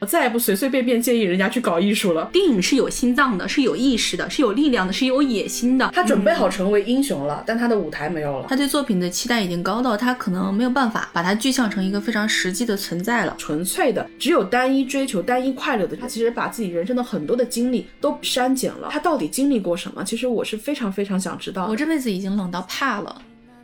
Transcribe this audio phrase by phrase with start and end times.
[0.00, 2.28] 我再也不随随便便建议人家去搞艺术了。
[2.32, 5.90] 电影是有心脏的，是有意识的，是有力量的，是有野心的。
[5.94, 8.46] 他准备好成为英雄了，但他的舞台没有了。
[8.48, 13.34] 他对作品的期待已经高到他可能没有办法把它具象成一个非常实际的存在了。
[13.36, 18.88] 纯粹的，只有单一追求、单一快乐的，他其实把自己人生的很多的经历都删减了。
[18.90, 20.02] 他到底经历过什么？
[20.02, 21.66] 其实我是非常非常想知道。
[21.66, 23.20] 我这辈子已经冷到怕了。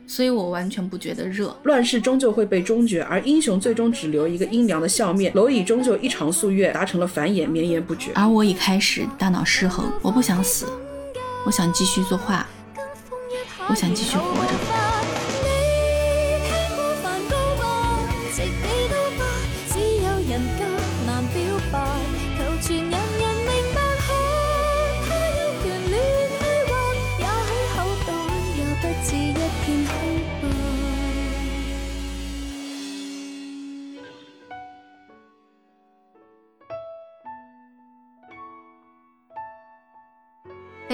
[0.06, 1.54] 所以我完全不觉得热。
[1.64, 5.32] 乱世终究会被终结，而英雄最终只留一个阴凉的笑面。
[5.32, 8.12] 蝼蚁终究一场夙愿达成了繁衍，绵延不绝。
[8.14, 10.66] 而我已开始大脑失衡，我不想死，
[11.44, 12.46] 我想继续作画，
[13.68, 14.85] 我想继续活着。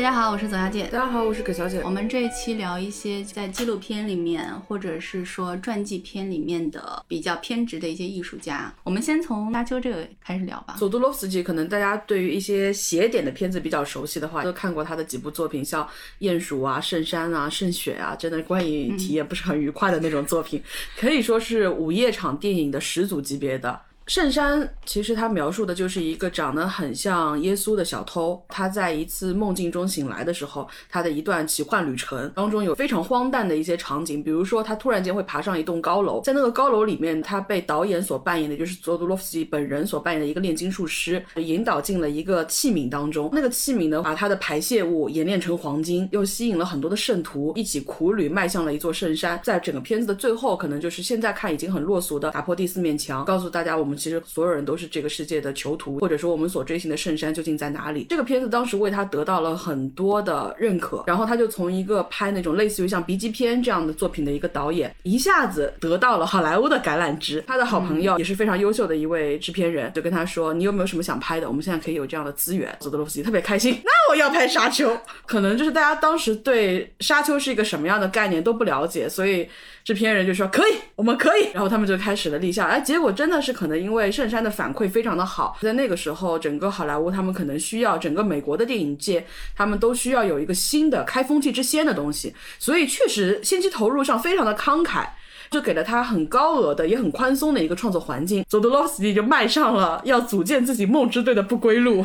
[0.02, 0.88] 大家好，我是左小姐。
[0.88, 1.80] 大家好，我是葛小姐。
[1.84, 8.74] 我们这一期聊一些在纪录片里面，或者是说传记片里面的比较偏执的一些艺术家。
[8.82, 10.74] 我们先从沙丘这个开始聊吧。
[10.76, 15.84] 佐杜洛夫斯基，可能大家对于一些邪典的片子比较熟悉的话，都看过他的几部作品，像
[16.18, 20.60] 《鼹鼠》啊、《圣山》啊、《圣雪》啊，真的观影体验不是很愉快的那种作品，
[20.98, 23.80] 可以说是午夜场电影的始祖级别的。
[24.12, 53.98] 圣山其实他描述的就是一个长得很像耶稣的小偷，他在一次梦境中醒来的时候，他的一段奇幻旅程当中有非常荒诞的一些场景，比如说他突然间会爬上一栋高楼，在那个高楼里面，他被导演所扮演的就是佐杜洛夫斯基本人所扮演的一个炼金术师引导进了一个器皿当中，那个器皿呢把他的排泄物冶炼成黄金，又吸引了很多的圣徒一起苦旅迈向了一座圣山，在整个片子的最后，可能就是现在看已经很落俗的打破第四面墙，告诉大家我们。
[54.02, 58.06] 其实所有人都是这个世界的囚徒，或者说我们所追寻的圣山究竟在哪里？
[58.08, 67.44] 这个片子当时为他得到了很多的认可，然后他就从一个拍那种类似于像 B 级片这样的作品的一个导演，一下子得到了好莱坞的橄榄枝。
[67.46, 71.46] 他的好朋友也是非常优秀的一位制片人，就跟他说：“你有没有什么想拍的？
[71.46, 74.98] 我们现在可以有这样的资源。”佐德洛夫斯基特别开心，那我要拍沙丘。
[75.26, 79.48] 可能就是大家当时对沙丘是一个什么样的概念都不了解，所以。
[79.84, 82.68] 制片人就说可以，我们可以，然后他们就开始了立项。
[82.68, 89.26] 哎，结果真的是可能因为圣山的反馈非常的好，在那个时候，整个好莱坞他们可能需要整个美国的电影界，
[89.56, 95.06] 他们都需要有一个新的开风气之先的东西，所以确实先期投入上非常的慷慨，
[95.52, 98.44] 就给了他很高额的也很宽松的一个创作环境。
[98.48, 102.04] 佐德洛斯基就迈上了要组建自己梦之队的不归路。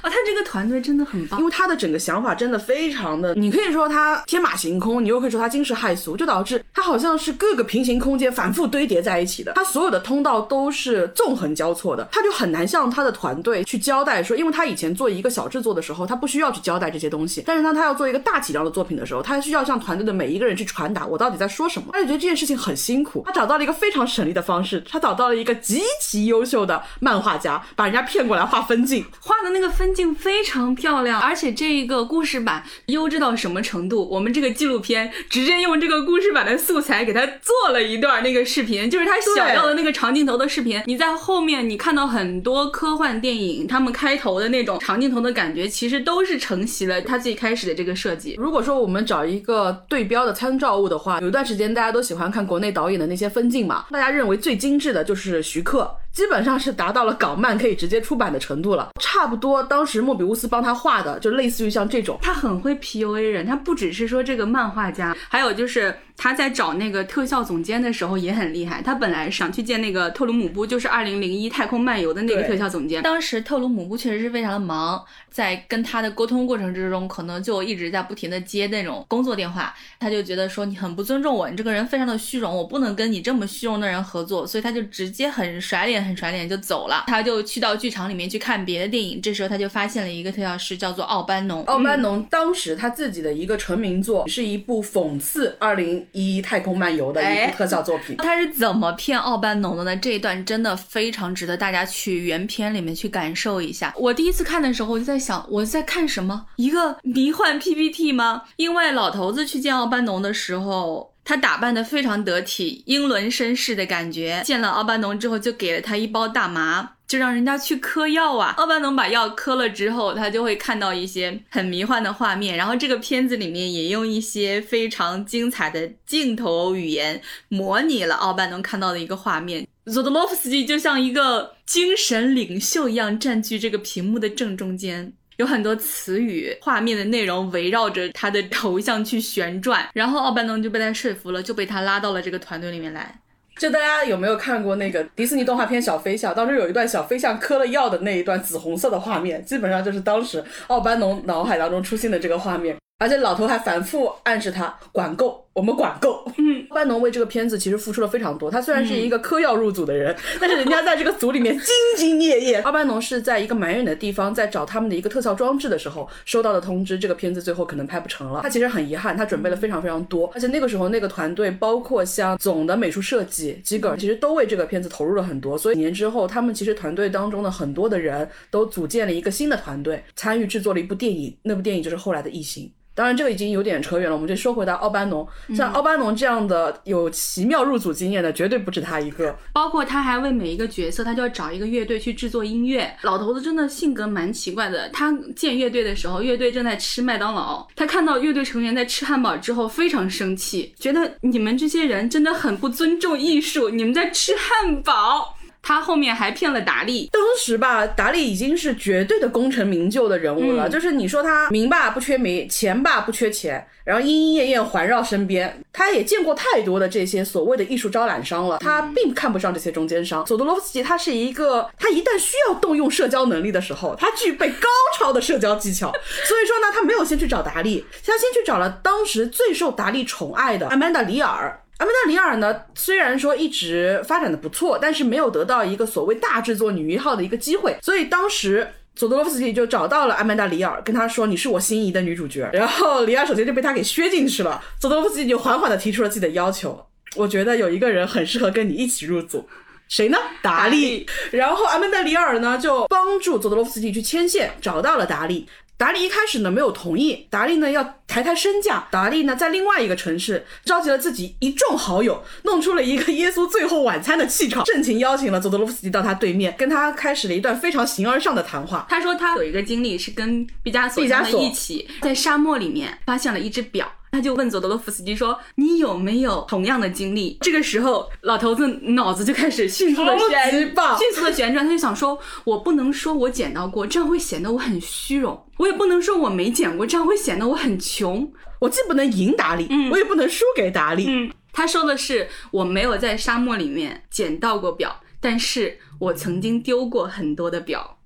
[0.00, 30.74] 啊，他这个团队真的很棒，因为他的整个想法真的非常的，你可以说他天马行空，你又可以说他惊世骇俗，就导致他好像是各个平行空间反复堆叠在一起的，他所有的通道都是纵横交错的，他就很难向他的团队去交代说，因为他以前做一个小制作的时候，他不需要去交代这些东西，但是当他要做一个大体量的作品的时候，他需要向团队的每一个人去传达我到底在说什么，他就觉得这件事情很辛苦，他找到了一个非常省力的方式，他找到了一个极其优秀的漫画家，把人家骗过来画分镜，画的那个分镜非常。
[30.78, 34.08] 漂亮，而且这一个故事版优质到什么程度？
[34.08, 40.80] 我们这个纪录片直接用这个故事版的素材给他做了一段那个视频，就是他想要的那个长镜头的视频。
[40.86, 48.36] 你在后面你看到很多科幻电影，他们开头的那种长镜头的感觉，其实都是承袭了他最开始的这个设计。
[48.38, 55.96] 如果说我们找一个对标的参照物的话，有段时间大家都喜欢看国内导演的那些分镜嘛，大家认为最精致的就是徐克。
[56.12, 59.62] 基本上是达到了港漫可以直接出版的程度了，差不多。
[59.62, 65.94] 当时莫比乌斯帮他画的，就类似于像这种，他很会 PUA 人，他不只是说这个漫画家，还有就是。
[66.20, 68.82] 他在找那个特效总监的时候也很厉害。
[68.82, 73.00] 他本来想去见那个特鲁姆布，就是二零零一太空漫游的那个特效总监。
[73.04, 79.72] 当时特鲁姆布确实是非常的忙，在跟他的沟通过程之中，可能就一直在不停的接那种工作电话。
[80.00, 87.04] 他就觉得说你很不尊重我，你这个人非常的虚荣，我不能跟你这么虚荣的人合作，所以他就直接很甩脸，很甩脸就走了。
[87.06, 89.20] 他就去到剧场里面去看别的电影。
[89.20, 91.64] 这时候他就发现了一个特效师，叫做奥班农。
[91.64, 95.98] 奥班农当时他自己的一个成名作是一部讽刺二零。
[96.12, 99.96] 一太空漫游的一部特效作品， 他是怎么骗奥班农的呢？
[99.96, 103.92] 这一段真的非常值得大家去原片里面去感受一下。
[103.96, 106.46] 我第一次看的时候，我就在想，我在看什么？
[106.56, 108.44] 一个迷幻 PPT 吗？
[108.56, 111.12] 因为老头子去见奥班农的时候。
[111.28, 114.40] 他打扮的非常得体，英伦绅士的感觉。
[114.46, 118.54] 见了奥班农之后，就给了他一包大麻，就让人家去嗑药啊。
[118.56, 122.56] 奥班农把药嗑了之后，他就会看到一些很迷幻的画面。
[122.56, 129.68] 然后这个片子里面也用一些非常精彩的镜头语言，模拟了奥班农看到的一个画面。
[129.84, 135.12] 佐德洛夫斯基就像一个精神领袖一样，占据这个屏幕的正中间。
[135.38, 143.20] 有很多词语、画面的内容围绕着他的头像去旋转，然后奥班农就被他说服了，就被他拉到了这个团队里面来。
[143.56, 146.32] 就大家有没有看过那个迪士尼动画片《小飞象》？
[146.36, 152.76] 当中有一段小飞象嗑了药的那一段紫红色的画面，基本上就是当时奥班农脑海当中出现的这个画面。
[153.00, 156.24] 而且老头还反复暗示他管够，我们管够。
[156.36, 158.48] 嗯， 班农为这个片子其实付出了非常多。
[158.48, 161.66] 他虽然是一个嗑药入组的人， 但是人家在这个组里面兢
[161.98, 162.60] 兢业业。
[162.60, 168.40] 奥班农是在一个蛮远的地方，在找他们的一个特效装置的时候，收到的通知，这个片子最后可能拍不成了。
[168.42, 170.30] 他其实很遗憾，他准备了非常非常多。
[170.32, 175.58] 而且那个时候那个团队，包括像总的美术设计基格尔，其实都为这个片子投入了很多。
[175.58, 181.36] 所以几年之后，他们其实团队当中的很多的人都组建了一个新的团队，参与制作了一部电影。
[181.42, 182.64] 那部电影就是后来的《异形》。
[182.94, 185.24] 当然，这个已经有点扯远了，我们就说回到奥班农。
[185.54, 189.36] 像奥班农这样的有奇妙入组经验的，绝对不止他一个。
[189.52, 192.94] 包括他还为每一个角色，他就要找一个乐队去制作音乐。
[193.02, 194.88] 老头子真的性格蛮奇怪的。
[194.90, 205.34] 他建乐队的时候，乐队正在吃麦当劳，他看到乐队成员在吃汉堡之后，非常生气，觉得你们这些人真的很不尊重艺术，你们在吃汉堡。
[205.62, 207.08] 他后面还骗了达利。
[207.12, 210.68] 当时吧，达利已经是绝对的功成名就的人物了。
[210.68, 215.62] 就是你说他名吧不缺名，钱吧不缺钱，然后莺莺燕燕环绕身边。
[215.72, 220.24] 他也见过太多的这些所谓的艺术招揽商了，他并看不上这些中间商。
[220.24, 224.68] 佐德罗夫斯基他是一个，他一旦需要动用社交能力的时候，他具备高
[224.98, 225.92] 超的社交技巧。
[226.24, 231.60] 所以说呢，他没有先去找达利，他先去找了当时最受达利宠爱的阿曼达里尔。
[231.78, 244.60] 阿曼达·里尔呢，虽然说一直发展的不错，但是没有得到一个所谓大制作女一号的一个机会，所以当时佐德洛夫斯基就找到了阿曼达·里尔，跟他说：“你是我心仪的女主角。”然后里尔首先就被他给削进去了。
[244.80, 246.84] 佐德洛夫斯基就缓缓的提出了自己的要求
[247.14, 249.48] ：“我觉得有一个人很适合跟你一起入组，
[249.88, 250.18] 谁呢？
[250.42, 255.46] 达利。”然后阿曼达·里尔呢就帮助佐德洛夫斯基去牵线，找到了达利。
[255.78, 268.84] 达利一开始呢没有同意，达利呢要抬抬身价，达利呢在另外一个城市召集了自己一众好友，弄出了一个耶稣最后晚餐的气场，盛情邀请了佐德洛夫斯基到他对面，跟他开始了一段非常形而上的谈话。
[268.90, 271.00] 他说他有一个经历是跟毕加索
[271.40, 273.88] 一起在沙漠里面发现了一只表。
[274.10, 280.50] 他就问佐德洛夫斯基说：“你有没有同样的经历？”这个时候，老头子脑子就开始迅速的旋，
[280.98, 281.64] 迅速的旋转。
[281.64, 288.32] 他就想说：“我不能说我捡到过，这样会显得我很虚荣；我也不能说我没捡过，这样会显得我很穷。
[288.60, 297.97] 我既不能赢达利，嗯，我也不能输给达利。”嗯，他说的是：“我没有在沙漠里面捡到过表，但是我曾经丢过很多的表。”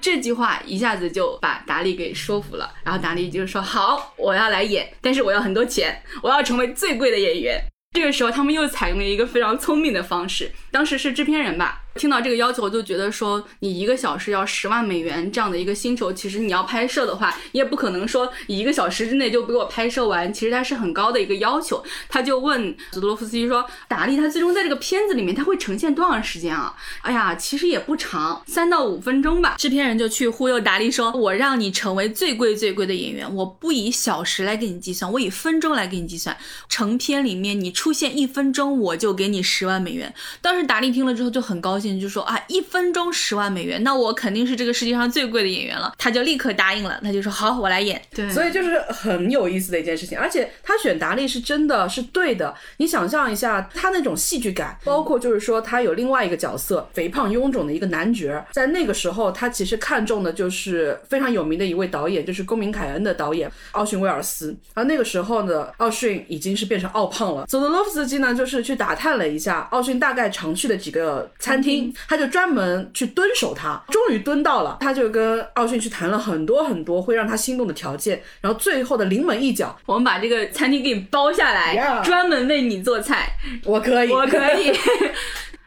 [0.00, 7.60] 这句话一下子就把达利给说服了，然后达利就说：“好，我要来演，但是我要很多钱，我要成为最贵的演员。”
[7.92, 11.82] 这个时候，他们又采用了一个非常聪明的方式，当时是制片人吧。
[12.00, 20.32] 听到这个要求，我就觉得说，你一个小时要十万美元这样的一个薪酬，其实你要拍摄的话，你也不可能说一个小时之内就给我拍摄完。
[20.32, 21.84] 其实它是很高的一个要求。
[22.08, 29.56] 他就问佐德洛夫斯基说：“达利他最终在这个片子里面他会呈现多长时间啊？”哎呀，其实也不长，三到五分钟吧。
[29.58, 36.34] 制片人就去忽悠达利说：“我让你成为最贵最贵的演员，我不以小时来给你计算，我以分钟来给你计算。
[36.70, 41.89] 成片里面你出现一分钟，我就给你十万美元。”当时达利听了之后就很高兴。
[41.98, 45.94] 就说啊，一分钟十万美元，那我肯定是这个世界上最贵的演员了。
[45.96, 48.00] 他就立刻答应了，他就说好，我来演。
[48.14, 50.18] 对，所以就是很有意思的一件事情。
[50.18, 52.54] 而且他选达利是真的是对的。
[52.76, 64.54] 你想象一下，他那种戏剧感，包括就是说他有另外一个角色，肥胖臃肿的一个男角，在那个时候他其实看中的就是非常有名的一位导演，就是公民凯恩的导演奥逊威尔斯。
[64.74, 67.46] 而那个时候呢，奥逊已经是变成奥胖了。
[67.46, 71.69] 佐德洛夫斯基呢，就是去打探了一下奥逊大概常去的几个餐厅。
[72.08, 83.32] 他就专门去蹲守他，终于蹲到了，他就跟奥逊去谈了很多很多会让他心动的条件，然后最后的临门一脚，我们把这个餐厅给你包下来，专门为你做菜，
[83.64, 84.72] 我可以，我可以。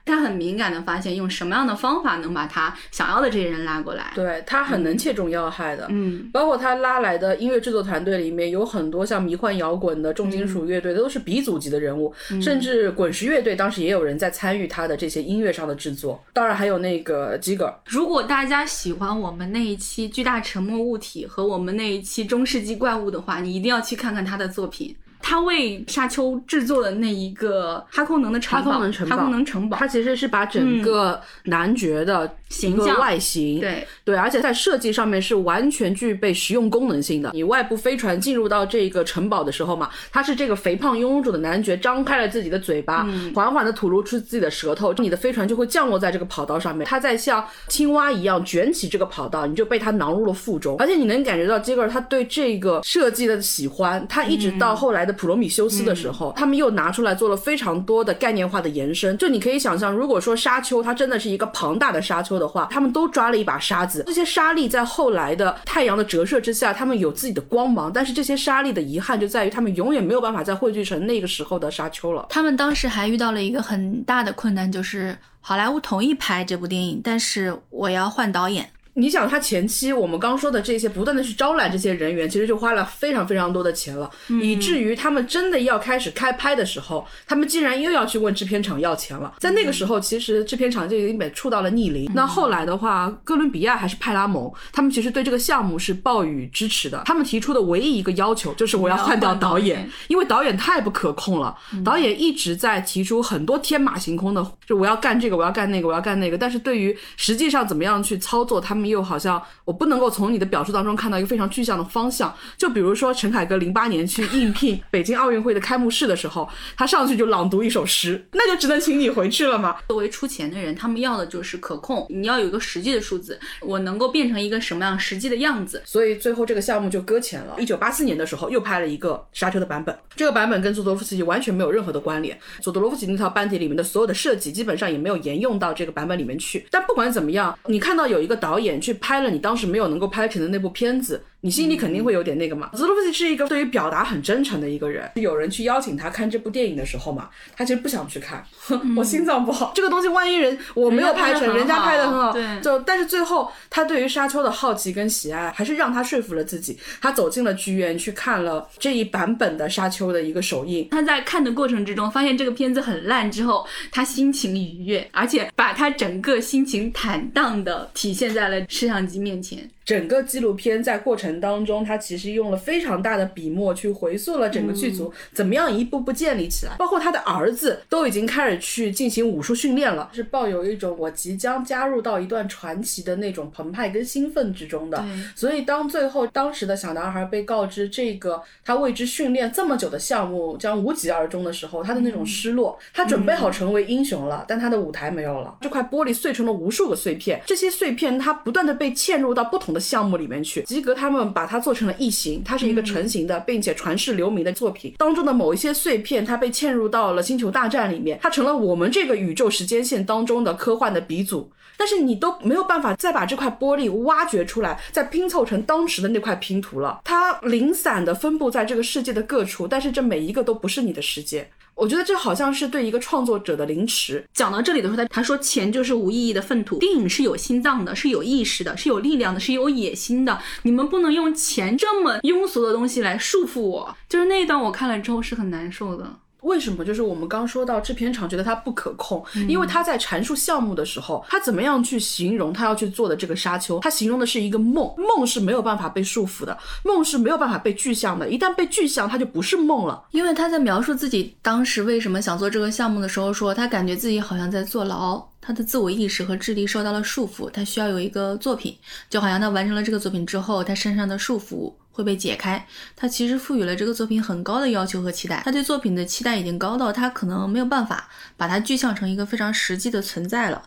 [0.06, 4.12] 他很敏感的发现，用什么样的方法能把他想要的这些人拉过来？
[4.16, 16.22] 对他很能切中要害的，嗯，包括他拉来的音乐制作团队里面有很多像迷幻摇滚的重金属乐队，都是鼻祖级的人物，甚至滚石乐队当时也有人在参与他的这些音乐上的制作。
[16.34, 17.74] 当然还有那个吉格。
[17.86, 24.96] 如果大家喜欢我们那一期巨大沉默物体和我们那一期中世纪怪物的话，你一定要去看看他的作品。
[25.24, 33.00] 他为沙丘制作的那一个哈空能的城堡，哈空能城堡，哈空能城堡，它其实是把整个男爵的形象。
[33.00, 33.88] 外形，对。
[34.04, 37.32] 对，而且在设计上面是完全具备实用功能性的。
[37.34, 59.18] 你外部飞船进入到这个城堡的时候嘛，它是这个肥胖臃肿的男爵张开了自己的嘴巴，缓缓的吐露出自己的舌头，你的飞船就会降落在这个跑道上面，它在像青蛙一样卷起这个跑道，你就被它囊入了腹中，而且你能感觉到杰克尔他对这个设计的喜欢，他一直到后来的普罗米修斯的时候，他们又拿出来做了非常多的概念化的延伸。
[59.18, 72.26] 就你可以想象，如果说沙丘它真的是一个庞大的沙丘的话，他们都抓了一把沙子，这些沙粒在后来的太阳的折射之下，他们有自己的光芒，但是这些沙粒的遗憾就在于他们永远没有办法再汇聚成那个时候的沙丘了。
[72.30, 78.70] 他们当时还遇到了一个很大的困难，就是好莱坞同意拍这部电影，但是我要换导演。
[78.96, 84.08] 你想，他前期我们刚说的这些，不断的去招揽这些人员，其实就花了非常非常多的钱了，
[84.42, 89.34] 以至于他们真的要开始开拍的时候，他们竟然又要去问制片厂要钱了。
[89.40, 92.08] 在那个时候，其实制片厂就已经被触到了逆鳞。
[92.14, 97.02] 那后来的话，哥伦比亚还是派拉蒙，他们其实对这个项目是抱予支持的。
[97.06, 101.58] 他们提出的唯一一个要求就是我要换掉导演，因为导演太不可控了。
[101.84, 106.38] 导演一直在提出很多天马行空的，就我要干这个，我要干那个，我要干那个。
[106.38, 108.83] 但是对于实际上怎么样去操作，他们。
[108.90, 112.34] 又好像我不能够从你的表述当中看到一个非常具象的方向。
[112.58, 119.78] 就比如说陈凯歌零八年去应聘 北京奥运会的开幕式的时候，他上去就朗读一首诗，那就只能请你回去了吗？
[119.88, 125.82] 作为出钱的人，他们要的就是可控，你要有一个实际的数字，我能够变成一个什么样实际的样子。
[125.86, 127.56] 所以最后这个项目就搁浅了。
[127.60, 132.38] 一九八四年的时候又拍了一个沙丘的版本，这个版本跟佐多夫斯基完全没有任何的关联。
[132.62, 136.66] 佐多罗夫斯基那套班底里面的所有的设计基本上也没有沿用到这个版本里面去。
[136.70, 138.73] 但不管怎么样，你看到有一个导演。
[138.80, 141.24] 去拍了你当时没有能够拍成的那部片子。
[141.46, 142.70] 你心里肯定会有点那个嘛。
[142.74, 145.12] 泽洛夫斯基是一个对于表达很真诚的一个人。
[145.16, 148.42] 有人去邀请他看这部电影的时候嘛，他其实不想去看，
[148.96, 149.74] 我心脏不好。
[149.76, 156.80] 这个东西万一人我没有拍成，人家拍的很好，对，就但是最后他对于沙丘的好奇跟喜爱，还是让他说服了自己。
[157.02, 160.88] 他走进了剧院去看了这一版本的沙丘的一个首映。
[160.92, 169.70] 他在看的过程之中，发现这个片子很烂之后，他心情愉悦，而且把他整个心情坦荡的体现在了摄像机面前。
[169.86, 185.04] 整个纪录片在过程当中，他其实用了非常大的笔墨去回溯了整个剧组怎么样一步步建立起来，包括他的儿子都已经开始去进行武术训练了，是抱有一种我即将加入到一段传奇的那种澎湃跟兴奋之中的。
[185.36, 199.73] 所以当最后当时的小男孩被告知这个他为之训练这么久的项目将无疾而终的时候，他的那种失落，他准备好成为英雄了，但他的舞台没有了，这块玻璃碎成了无数个碎片，这些碎片它不断的被嵌入到不同。
[199.74, 211.52] 的项目里面去，吉格他们把它做成了异形，它是一个成型的，并且传世留名的作品当中的某一些碎片，它被嵌入到了星球大战里面，它成了我们这个宇宙时间线当中的科幻的鼻祖。
[211.76, 217.02] 但是你都没有办法再把这块玻璃挖掘出来，再拼凑成当时的那块拼图了。
[217.04, 221.50] 它零散的分布在这个世界的各处，但是这每一个都不是你的世界。
[221.76, 224.24] 我觉得这好像是对一个创作者的凌迟。
[224.34, 226.78] 讲到这里的时候，他他说钱就是无意义的粪土。
[226.80, 230.40] 电影是有心脏的，是有意识的，是有力量的，是有野心的。
[230.64, 233.98] 你们不能用钱这么庸俗的东西来束缚我。
[234.08, 236.20] 就是那一段我看了之后是很难受的。
[236.44, 236.86] 为什么？
[236.86, 243.80] 就是我们刚说到制片厂觉得它不可控，因为他在阐述项目的时候，他怎么样去形容他要去做的这个沙丘？
[243.80, 248.30] 他形容的是一个梦，梦是没有办法被束缚的，梦是没有办法被具象的。
[248.30, 250.04] 一旦被具象，它就不是梦了。
[250.12, 258.78] 因为他在描述自己当时为什么想做这个项目的时候，说他感觉自己好像在坐牢，他的自我意识和智力受到了束缚，他需要有一个作品，
[259.10, 261.74] 就好像他完成了这个作品之后，他身上的束缚。
[261.94, 270.62] 会被解开，他其实赋予了这个作品很高的要求和期待，他对作品的期待已经高到他可能没有办法把它具象成一个非常实际的存在了。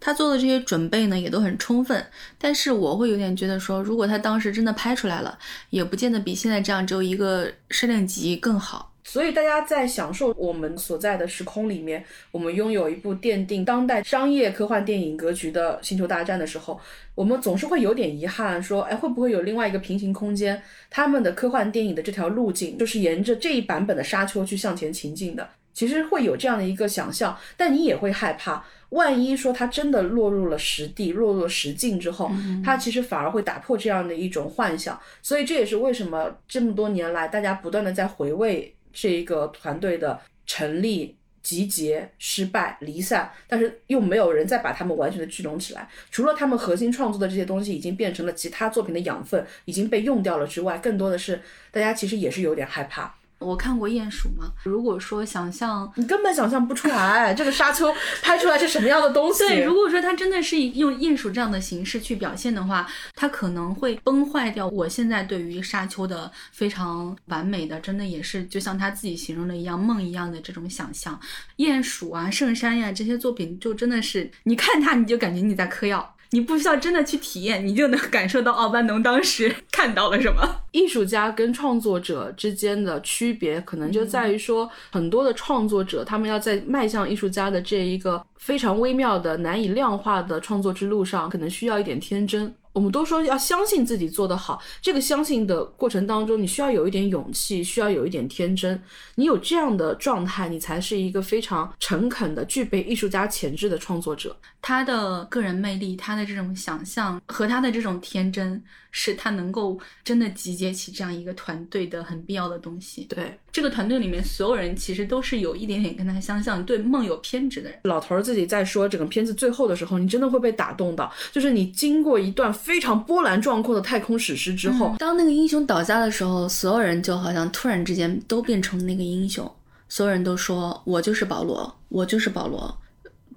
[0.00, 2.04] 他做的这些准备呢也都很充分，
[2.36, 5.38] 但是我会有点觉得说，如果他当时真的拍出来了，
[5.70, 8.91] 也不见得比现在这样只有一个摄影集更好。
[9.04, 16.80] 所以大家在享受我们所在的时空里面，我们拥有一部奠定当代商业科幻电影格局的《星球大战》的时候，
[17.14, 20.62] 我们总是会有点遗憾，说，哎，会不会有另外一个平行空间？
[20.88, 25.48] 他们的科幻电影的这条路径就是沿着这一版本的沙丘去向前前进的。
[25.74, 32.30] 其实会有这样的一个想象，但你也会害怕，万一说它真的落入了实地，落入了实境之后，
[32.62, 35.00] 它其实反而会打破这样的一种幻想。
[35.22, 38.72] 所以这也是为什么这么多年来，大家不断的在回味。
[38.92, 45.88] 这一个团队的成立、集结、失败、离散，但是又没有人再把他们完全的聚拢起来。
[46.10, 53.14] 除了他们核心创作的这些东西已经变成了其他作品的养分，已经被用掉了之外，更多的是大家其实也是有点害怕。
[53.42, 59.46] 我看过鼹鼠嘛，如果说想象，你根本想象不出来 这个沙丘拍出来是什么样的东西。
[59.46, 71.18] 对，如果说它真的是用鼹鼠这样的形式去表现的话，它可能会崩坏掉我现在对于沙丘的非常完美的，真的也是就像他自己形容的一样梦一样的这种想象。
[71.56, 76.14] 鼹鼠啊，圣山呀这些作品，就真的是你看它你就感觉你在嗑药。
[76.34, 80.42] 你不需要真的去体验，你就能感受到奥班农当时看到了什么。
[80.72, 92.54] 艺术家跟创作者之间的区别，可能就在于说，很多的创作者，他们要在迈向艺术家的这一个非常微妙的、难以量化的创作之路上，可能需要一点天真。
[92.72, 98.82] 我们都说要相信自己做得好，这个相信的过程当中，你需要有一点勇气，需要有一点天真。
[99.16, 104.36] 你有这样的状态，你才是一个非常诚恳的、具备艺术家潜质的创作者。
[104.60, 108.62] 他的个人魅力，他的这种想象和他的这种天真。
[108.92, 113.04] 是他能够真的集结起这样一个团队的很必要的东西。
[113.08, 117.80] 对，这个团队里面所有人其实都是有一点点跟他相像，对梦有偏执的人。
[117.84, 121.12] 老头儿自己在说整个片子最后的时候，你真的会被打动到。
[121.32, 129.50] 就是你经过一段非常波澜壮阔的太空史诗之后，当那个英雄倒下的时候，所有人就好像突然之间都变成那个英雄，
[129.88, 132.76] 所有人都说：“我就是保罗，我就是保罗。”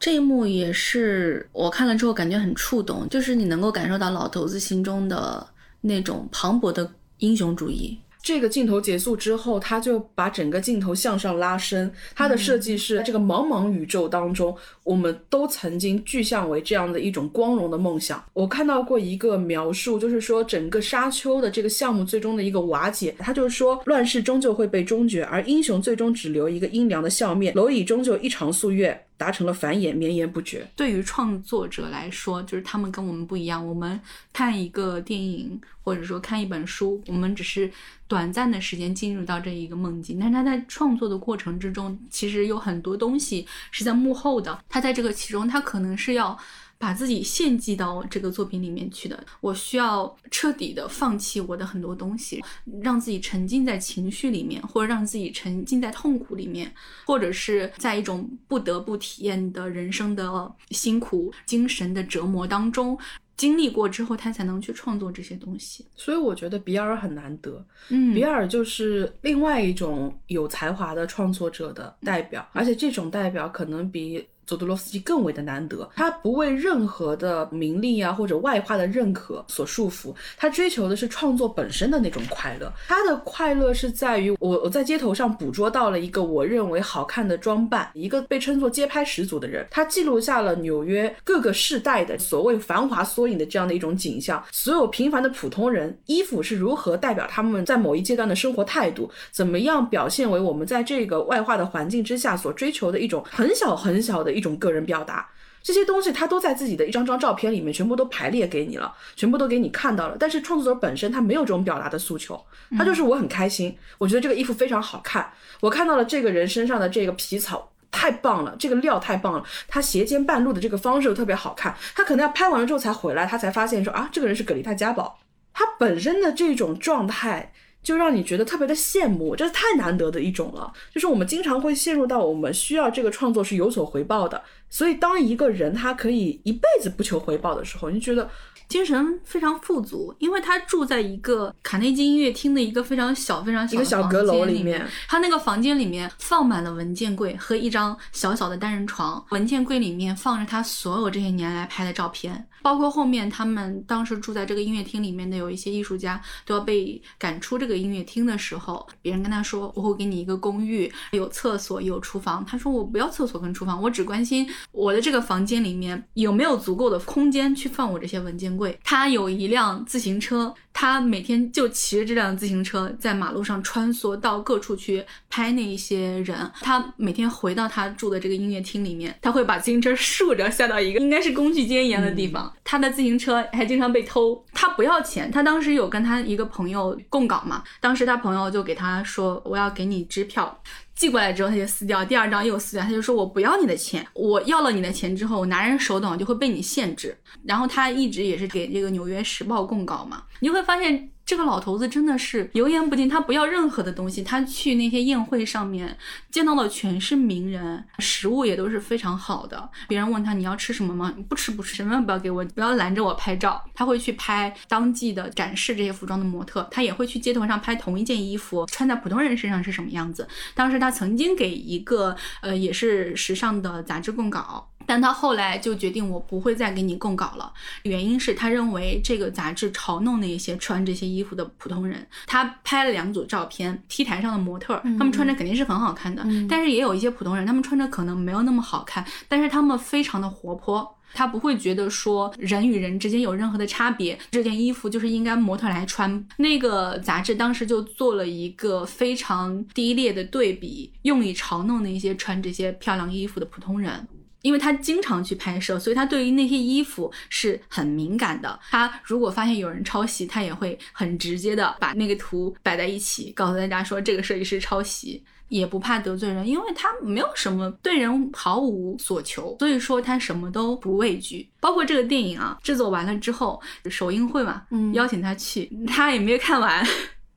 [0.06, 5.48] 这一幕也是我看了之后感觉很触动，就是你能够感受到老头子心中的
[5.82, 7.98] 那种磅礴的英雄主义。
[8.22, 11.92] 这个镜头结束之后，他就把整个镜头向上拉伸。
[12.14, 18.24] 他的设计是这个茫茫宇宙当中，我们都曾经具象为这样的一种光荣的梦想。
[18.34, 23.16] 我看到过一个描述，就是说整个沙丘的这个项目最终的一个瓦解。
[23.18, 27.56] 他就是说，乱世终究会被终结，而英雄最终只留一个阴凉的笑面。
[27.56, 29.02] 蝼蚁终究一场夙愿。
[29.18, 30.68] 达成了繁衍，绵延不绝。
[30.76, 33.66] 对于创作者来说，就是他们跟我们不一样。
[33.66, 34.00] 我们
[34.34, 37.72] 看一个电影，或者说看一本书，我们只是
[38.08, 40.20] 短暂的时间进入到这一个梦境。
[40.20, 44.60] 但是他在创作的过程之中，其实有很多东西是在幕后的。
[44.70, 46.38] 他在这个其中，他可能是要。
[46.78, 52.44] 把自己献祭到这个作品里面去的，我需要彻底的放弃我的很多东西，
[52.82, 56.72] 让自己沉浸在情绪里面，或者让自己沉浸在痛苦里面，
[57.06, 62.98] 或者是在一种不得不体验的人生的辛苦、精神的折磨当中
[63.38, 65.86] 经历过之后，他才能去创作这些东西。
[65.96, 74.28] 所以我觉得比尔很难得，嗯，比尔就是另外一种有才华的创作者的代表，而且这种代表可能比。
[74.46, 82.72] 佐多罗斯基更为的难得，他不为任何的名利啊或者外化的认可所束缚，他追求的是创作本身的那种快乐。
[82.88, 94.44] 他的快乐是在于我我在街头上捕捉到了一个我认为好看的装扮，一个被称作街拍始祖的人，他记录下了纽约各个世代的所谓繁华缩影的这样的一种景象。
[94.52, 104.35] 所有平凡的普通人，衣服是如何代表他们在某一阶段的生活态度，怎么样表现为我们在这个外化的环境之下所追求的一种很小很小的。
[104.36, 105.28] 一种个人表达，
[105.64, 110.16] 这些东西他都在自己的一张张照片里面全部都排列给你了，全部都给你看到了。
[110.20, 112.40] 但是创作者本身他没有这种表达的诉求，
[112.78, 115.28] 他就是我很开心，我觉得这个衣服非常好看，
[115.62, 121.76] 我看到了这个人身上的这个皮草太棒了，这个料太棒了，他斜肩半露的这个方式又特别好看。
[121.96, 125.18] 他可能要拍完了之后才回来，他才发现说啊，这个人是格丽泰嘉宝，
[125.54, 127.54] 他本身的这种状态。
[127.86, 130.74] 就让你觉得特别的羡慕，这是太难得的一种了。
[130.92, 138.28] 就是我们经常会陷入到我们需要这个创作是有所回报的，所以当一个人他可以一辈子不求回报的时候，你觉得
[138.68, 152.48] 精神非常富足，因为他住在一个卡内基音乐厅的一个非常小、非常小的小阁楼里面，他那个房间里面放满了文件柜和一张小小的单人床，文件柜里面放着他所有这些年来拍的照片。
[152.66, 176.36] 包括后面他们当时住在这个音乐厅里面的有一些艺术家都要被赶出这个音乐厅的时候，别人跟他说：“我会给你一个公寓，有厕所，有厨房。”他说：“我不要厕所跟厨房，我只关心我的这个房间里面有没有足够的空间去放我这些文件柜。”他有一辆自行车，他每天就骑着这辆自行车在马路上穿梭到各处去拍那一些人。
[176.62, 182.52] 他每天回到他住的这个音乐厅里面，他会把自行车竖着下到一个应该是工具间一样的地方。
[182.64, 185.30] 他的自行车还经常被偷，他不要钱。
[185.32, 190.62] 他当时有跟他一个朋友供稿嘛，当时他朋友就给他说：“我要给你支票。”
[190.96, 204.24] 寄过来之后他就撕掉，第二张又撕掉，他就说：“我不要你的钱，我要了你的钱之后，我拿人手短就会被你限制。”然后他一直也是给这个《纽约时报》供稿嘛，你会发现这个老头子真的是油盐不进，他不要任何的东西。
[204.24, 205.98] 他去那些宴会上面
[206.30, 209.68] 见到的全是名人，食物也都是非常好的。
[209.88, 211.12] 别人问他你要吃什么吗？
[211.28, 213.64] 不吃不吃，什么不要给我，不要拦着我拍照。
[213.74, 220.28] 他会去拍当季的展示这些服装的模特，他也会去街头上拍同一件衣服穿在普通人身上是什么样子。
[220.54, 224.70] 当时他曾经给一个呃也是时尚的杂志供稿。
[224.86, 227.52] 但他后来就决定，我不会再给你供稿了。
[227.84, 232.06] 原因是他认为这个杂志嘲弄那些穿这些衣服的普通人。
[232.26, 236.26] 他拍了两组照片，T 台上的模特，他们穿着肯定是很好看的。
[236.50, 240.92] 但是也有一些普通人，他们穿着可能没有那么好看，但是他们非常的活泼。
[241.14, 246.28] 他不会觉得说人与人之间有任何的差别，这件衣服就是应该模特来穿。
[246.36, 254.06] 那个杂志当时就做了一个非常低劣的对比，用以嘲弄那些穿这些漂亮衣服的普通人。
[254.46, 258.60] 因为他经常去拍摄，所以他对于那些衣服是很敏感的。
[258.70, 271.50] 他如果发现有人抄袭，他也会很直接的把那个图摆在一起，告诉大家说这个设计师抄袭，也不怕得罪人，因为他没有什么对人毫无所求，所以说他什么都不畏惧。
[271.60, 276.86] 包括这个电影啊，制作完了之后，首映会嘛，嗯邀请他去，他也没有看完。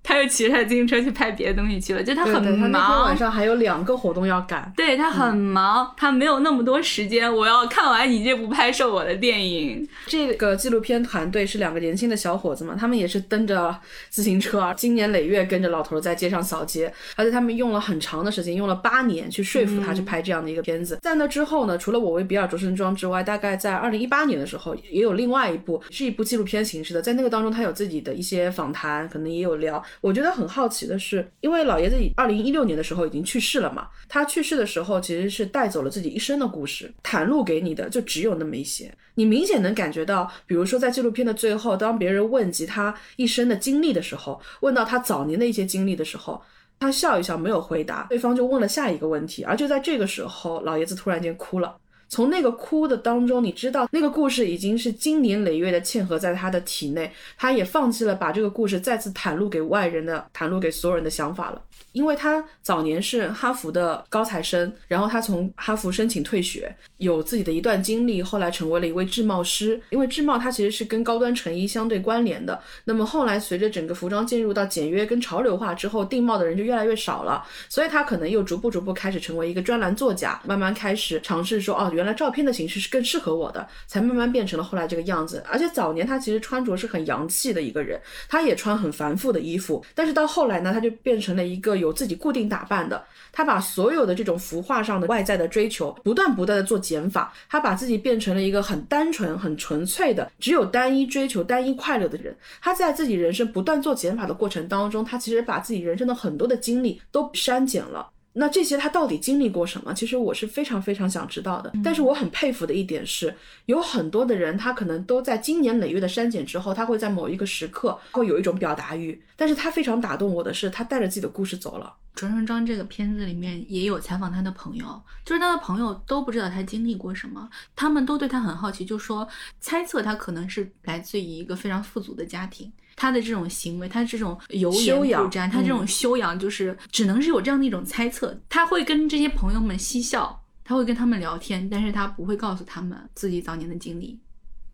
[0.08, 2.58] 他又骑着他自行车去拍别的东西去了，就他很忙。
[2.58, 4.72] 他那天晚上还有两个活动要赶。
[4.74, 7.30] 对他很忙，他没有那么多时间。
[7.30, 9.86] 我要看完你这部拍摄我的电影。
[10.06, 20.98] 这个纪录片团队是两个年轻的小伙子嘛，他们也是蹬着自行车， 经年累月跟着老头在街上扫街，而且他们用了很长的时间，用了八年去说服他去拍这样的一个片子。
[21.02, 29.84] 在那之后呢，除了我为比尔着身装之外，大概在二零一八年的时候，也有另外一部是一部纪录片形式的，在那个当中他有自己的一些访谈，可能也有聊。
[30.00, 30.86] 我觉得很好奇。
[30.86, 38.92] 的是，因为老爷子二零一六年的时候已经去世了嘛，他去世的时候其实是带走了自己一生的故事，袒露给你的就只有那么一些。
[39.14, 46.40] 你明显能感觉到，比如说在纪录片的最后，当别人问及他一生的经历的时候，问到他早年的一些经历的时候，
[46.78, 51.76] 他笑一笑没有回答，对方就问了下一个问题，而就在这个时候，老爷子突然间哭了。
[52.08, 61.62] 从那个哭的当中，你知道那个故事已经是经年累月的嵌合在他的体内，他也放弃了把这个故事再次袒露给外人的、袒露给所有人的想法了。
[61.92, 69.80] 因为他早年是哈佛的高材生，然后他从哈佛申请退学，有自己的一段经历，后来成为了一位制帽师。
[69.90, 72.60] 因为制帽它其实是跟高端成衣相对关联的。
[72.84, 85.44] 那么后来随着整个服装进入到简约跟潮流化之后，定帽的人就越来越少了，所以他可能又逐步逐步开始成为一个专栏作家，慢慢开始尝试说，哦，原来照片的形式是更适合我的，才慢慢变成了后来这个样子。
[85.50, 91.92] 而且早年他其实穿着是很洋气的一个人，他也穿很繁复的衣服，但是到后来呢，他就变成了一个有。
[91.98, 102.32] 自己固定打扮的，他把所有的这种浮化上的外在的追求，不断不断的做减法，他把自己变成了一个很单纯、很纯粹的，只有单一追求、单一快乐的人。
[102.60, 108.08] 他在自己人生不断做减法的过程当中，他其实把自己人生的很多的经历都删减了。
[108.38, 109.92] 那这些他到底经历过什么？
[109.92, 111.72] 其实我是非常非常想知道的。
[111.82, 113.34] 但是我很佩服的一点是，
[113.66, 119.20] 有很多的人他可能都在经年累月的删减之后，他会在某一个时刻会有一种表达欲。
[119.36, 121.92] 但是他非常打动我的是，他带着自己的故事走了。
[122.14, 129.28] 卓成章这个片子里面也有采访他的朋友，就是他的朋友都不知道他经历过什么，他们都对他很好奇，就说
[129.60, 132.72] 猜测他可能是来自于一个非常富足的家庭。
[132.96, 138.38] 他的这种行为，他这种油盐不沾，他这种修养，就是只能是有这样的一种猜测。
[138.48, 144.18] 他会跟这些朋友们嬉笑，他会跟他们聊天，但是他不会告诉他们自己早年的经历。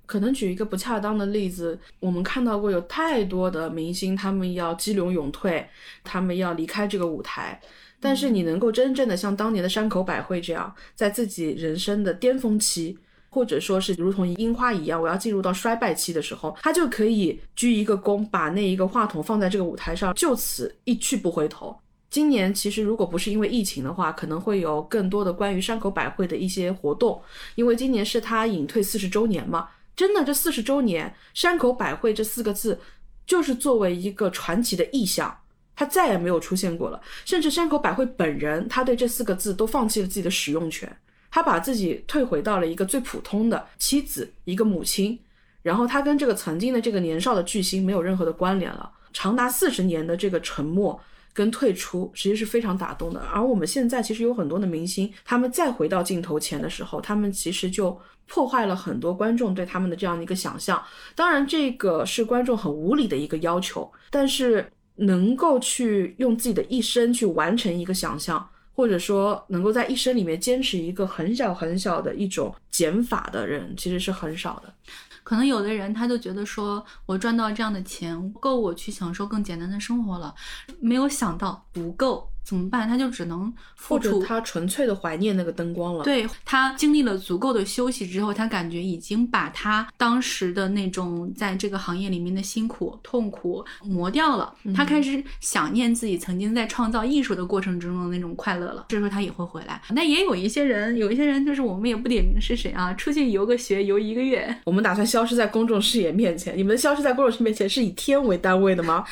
[0.06, 5.66] 可能举一个不恰当的例子，我们看到过有太多的明星，他们要激流勇退，
[6.02, 7.60] 他们要离开这个舞台。
[8.00, 12.98] 但是你能够真正的像当年的山口百惠这样，在自己人生的巅峰期。
[13.34, 21.76] 或者说是如同樱花一样，我要进入到衰败期的时候，他就可以鞠一个躬，把那一个话筒放在这个舞台上，就此一去不回头。
[22.08, 27.20] 今年其实如果不是因为疫情的话，可能会有更多的关于山口百惠的一些活动，
[27.56, 29.68] 因为今年是他隐退四十周年嘛。
[29.96, 32.78] 真的，这四十周年，山口百惠这四个字
[33.26, 35.36] 就是作为一个传奇的意象，
[35.74, 37.00] 他再也没有出现过了。
[37.24, 40.96] 甚至山口百惠本人，他对这四个字都放弃了自己的使用权。
[41.34, 45.18] 他把自己退回到了一个最普通的妻子，一个母亲，
[45.62, 48.88] 然后他跟这个曾经的这个年少的巨星没有任何的关联了。
[49.12, 50.98] 长达四十年的这个沉默
[51.32, 53.18] 跟退出，实际是非常打动的。
[53.32, 60.80] 而我们现在其实有很多的明星，他们再回到镜头前的时候，他们其实就破坏了很多观众对他们的这样的一个想象。
[61.16, 68.48] 当然，这个是观众很无理的一个要求，但是能够去用自己的一生去完成一个想象。
[68.74, 74.74] 或者说，能够在一生里面坚持一个很小很小的一种减法的人，其实是很少的。
[75.22, 80.34] 可能有的人他就觉得说，我赚到这样的钱够我去享受更简单的生活了，
[80.80, 82.28] 没有想到不够。
[82.44, 82.86] 怎么办？
[82.86, 84.22] 他就只能付出。
[84.22, 86.04] 他纯粹的怀念那个灯光了。
[86.04, 94.54] 对他经历了足够的休息之后，他感觉已经把他当时的那种在这个行业里面的辛苦、痛苦磨掉了。
[94.76, 98.84] 他开始想念自己曾经在创造艺术的过程之中的那种快乐了。
[98.88, 99.80] 这时候他也会回来。
[99.90, 104.54] 那也有一些人，有一些人就是我们也不点名是谁啊，出去游个学，游一个月。
[104.64, 106.56] 我们打算消失在公众视野面前。
[106.56, 109.04] 你们消失在公众视野面前是以天为单位的吗？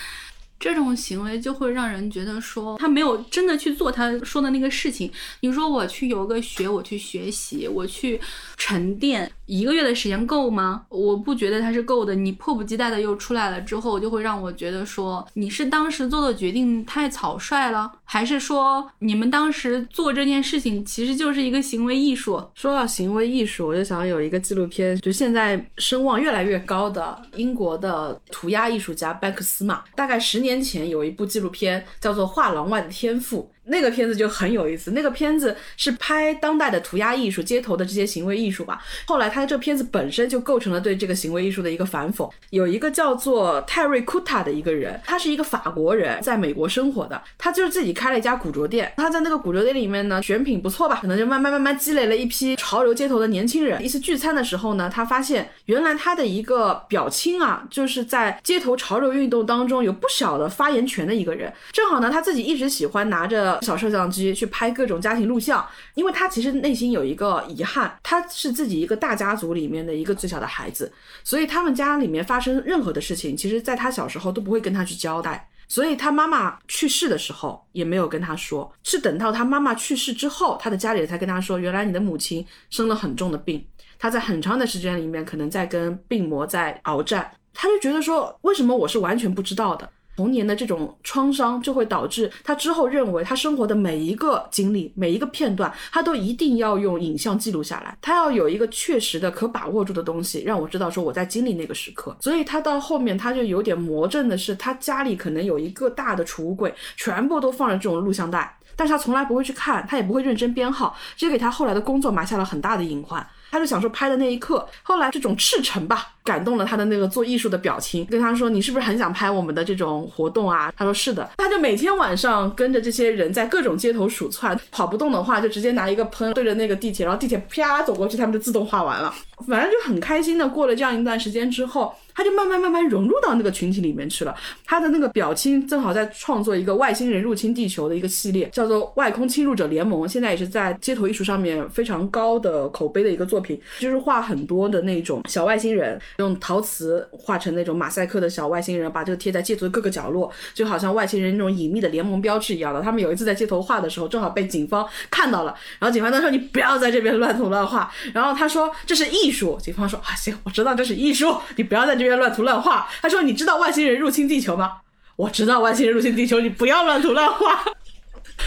[0.63, 5.11] 这种行为就会让人觉得说他没有真的去做他说的那个事情。
[5.41, 8.21] 你说我去游个学，我去学习，我去
[8.57, 9.29] 沉淀。
[9.53, 10.87] 一个月的时间够吗？
[10.89, 12.15] 我不觉得它是够的。
[12.15, 22.43] 你迫不及待的又出来了之后，就会让我觉得说你是当时做的决定太草率了，还是说你们当时做这件事情其实就是一个行为艺术？
[22.55, 29.85] 说到行为艺术，我就想有一个纪录片，就现在声望越来越高的英国的涂鸦艺术家班克斯嘛。
[29.95, 33.51] 大概十年前有一部纪录片叫做《画廊外的天赋》。
[33.73, 38.83] 那个片子就很有意思，那个片子是拍当代的涂鸦艺术、街头的这些行为艺术吧。
[39.07, 42.31] 后来他的这片子本身就构成了对这个行为艺术的一个反讽。
[42.51, 48.93] 有一个叫做泰瑞库塔的一个人，他是一个法国人，在美国生活的，他就是自己开了一家古着店。
[48.99, 53.83] 他在那个古着店里面呢，选品不错吧，可能就慢慢慢慢积累了一批潮流街头的年轻人。
[53.83, 61.51] 一次聚餐的时候呢，他发现原来他的一个表亲啊，就是在街头潮流运动当中有不小的发言权的一个人。
[61.73, 63.59] 正好呢，他自己一直喜欢拿着。
[63.63, 83.65] 小摄像机去拍各种家庭录像，因为他其实内心有一个遗憾，他是自己一个大家族里面的一个最小的孩子，所以他们家里面发生任何的事情，其实在他小时候都不会跟他去交代，所以他妈妈去世的时候也没有跟他说，是等到他妈妈去世之后，他的家里人才跟他说，原来你的母亲生了很重的病，
[83.99, 89.89] 他在很长的时间里面可能在跟病魔在鏖战，他就觉得说，为什么我是完全不知道的？
[90.17, 97.97] 童年的这种创伤就会导致他之后认为他生活的每一个经历、每一个片段，他都一定要用影像记录下来。
[98.01, 102.15] 他要有一个确实的、可把握住的东西，让我知道说我在经历那个时刻。
[102.21, 113.27] 所以他到后面他就有点魔怔的是，他家里可能有一个大的储物柜，全部都放着这种录像带，但是他从来不会去看，他也不会认真编号，这给他后来的工作埋下了很大的隐患。
[113.53, 120.73] 他就想说拍的那一刻，后来这种赤诚吧，感动了他的那个做艺术的表情，跟他说你是不是很想拍我们的这种活动啊？
[120.75, 131.95] 他说是的，他就每天晚上跟着这些人在各种街头鼠窜，跑不动的话就直接拿一个喷对着那个地铁，然后地铁啪走过去，他们就自动画完了，反正就很开心的过了这样一段时间之后。
[132.15, 134.35] 他就慢慢慢慢融入到那个群体里面去了。
[134.67, 152.83] 他的那个表亲正好在创作一个外星人入侵地球的一个系列，叫做《外空侵入者联盟》，现在也是在街头艺术上面非常高的口碑的一个作品，就是画很多的那种小外星人，用陶瓷画成那种马赛克的小外星人，把这个贴在街头的各个角落，就好像外星人那种隐秘的联盟标志一样的。
[152.83, 162.87] 他们有一次在街头画的时候，正好被警方看到了，然后警方他说你不要在这边乱涂乱画，然后他说这是艺术，警方说啊行，我知道这是艺术，你不要在这边乱涂乱画。
[163.01, 164.75] 他说：“你知道外星人入侵地球吗？”
[165.17, 167.65] 我知道外星人入侵地球，你不要乱涂乱画，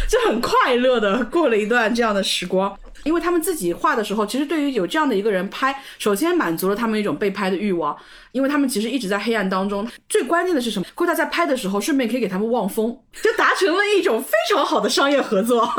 [0.07, 2.77] 就很快乐的过了一段这样的时光。
[3.03, 7.95] 因为他们自己画的时候，其实对于有这样的一个人拍，首先满足了他们一种被拍的欲望，
[8.31, 9.87] 因为他们其实一直在黑暗当中。
[10.09, 10.85] 最关键的是什么？
[10.95, 15.71] 库塔在拍的时候，顺便可以给他们望风，就达成了一种非常好的商业合作。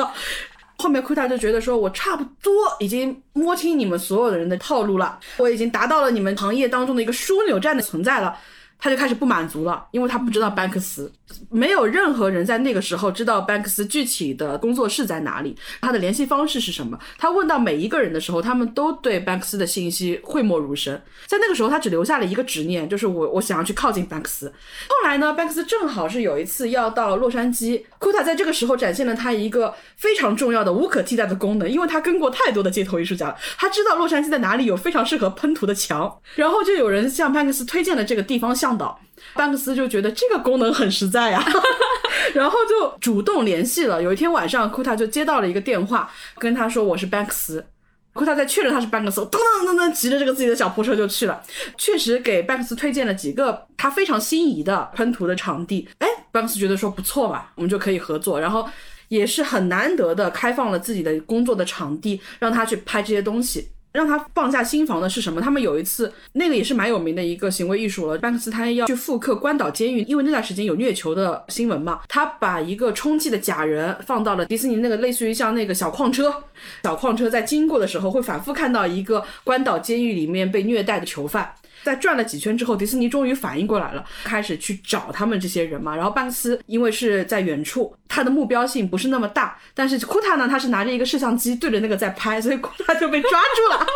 [0.79, 8.37] 后面库塔就觉得说，我差不多已经摸清你们所有的人的套路了，我已经达到了你们行业当中的一个枢纽站的存在了。
[8.79, 11.11] 他就开始不满足了，因为他不知道班克斯，
[11.51, 16.99] 没有任何人在那个时候知道班克斯具体的工作室在哪里，他的联系方式是什么。
[17.19, 21.03] 他问到每一个人的时候，他们都对班克斯的信息讳莫如深。
[21.27, 24.53] 在那个时候，他只留下了一个执念，就是我我想要去靠近班克斯。
[24.89, 38.77] 后来呢，班克斯正好是有一次要到洛杉矶，库塔在这个时候展现了他一个非常重要的、无可替代的功能，因为他跟过太多的街头艺术家了，他知道洛杉矶在哪里有非常适合喷涂的墙，然后就有人向班克斯推荐了这个地方向。
[38.79, 39.01] 导
[39.35, 41.43] 班克斯就觉得这个功能很实在呀，
[42.35, 44.03] 然后就主动联系了。
[44.03, 47.65] 有一天晚上，库塔就接到了一个电话，跟他说我是班克斯。
[48.13, 51.43] 库塔在确认他是班克斯，噔噔噔噔，骑着这个自己的小破车就去了。
[51.77, 55.89] 确实给班克斯推荐了几个他非常心仪的喷涂的场地。
[55.99, 58.41] 哎，班克斯觉得说不错嘛，我们就可以合作。
[58.41, 58.69] 然后
[59.09, 63.69] 也是很难得的开放了自己的工作的场地，让他去拍这些东西。
[63.97, 65.41] 让他放下心防的是什么？
[65.41, 68.19] 他们有一次，那个也是蛮有名的一个行为艺术了。
[68.19, 72.01] 班克斯他要去复刻关岛监狱，因为那段时间有虐囚的新闻嘛。
[72.07, 76.43] 他把一个充气的假人放到了迪士尼那个类似于像那个小矿车，
[76.83, 81.55] 小矿车在经过的时候会反复看到一个关岛监狱里面被虐待的囚犯。
[81.87, 85.95] 在转了几圈之后，迪士尼终于反应过来了，开始去找他们这些人嘛。
[85.95, 93.87] 然后班克斯因为是在远处，他的目标性不是那么大，但是库塔呢，他是拿着一个摄像机对着那个在拍，所以库塔就被抓住了。